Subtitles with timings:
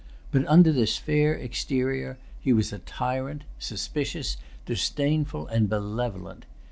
[0.31, 4.35] But under this fair exterior he was a tyrant, suspicious,
[4.65, 6.45] disdainful, and malevolent.